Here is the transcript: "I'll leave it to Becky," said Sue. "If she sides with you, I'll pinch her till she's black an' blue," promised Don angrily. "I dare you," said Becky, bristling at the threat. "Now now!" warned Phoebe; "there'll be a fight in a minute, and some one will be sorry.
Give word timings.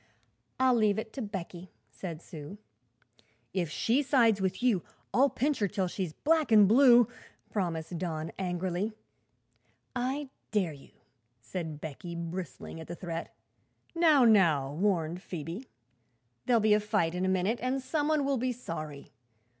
"I'll 0.59 0.73
leave 0.73 0.97
it 0.97 1.13
to 1.13 1.21
Becky," 1.21 1.69
said 1.91 2.23
Sue. 2.23 2.57
"If 3.53 3.69
she 3.69 4.01
sides 4.01 4.41
with 4.41 4.63
you, 4.63 4.81
I'll 5.13 5.29
pinch 5.29 5.59
her 5.59 5.67
till 5.67 5.87
she's 5.87 6.11
black 6.11 6.51
an' 6.51 6.65
blue," 6.65 7.07
promised 7.51 7.95
Don 7.99 8.31
angrily. 8.39 8.93
"I 9.95 10.29
dare 10.49 10.73
you," 10.73 10.89
said 11.39 11.79
Becky, 11.79 12.15
bristling 12.15 12.79
at 12.79 12.87
the 12.87 12.95
threat. 12.95 13.31
"Now 13.93 14.25
now!" 14.25 14.73
warned 14.73 15.21
Phoebe; 15.21 15.67
"there'll 16.47 16.59
be 16.61 16.73
a 16.73 16.79
fight 16.79 17.13
in 17.13 17.23
a 17.23 17.29
minute, 17.29 17.59
and 17.61 17.79
some 17.79 18.07
one 18.07 18.25
will 18.25 18.37
be 18.37 18.51
sorry. 18.51 19.11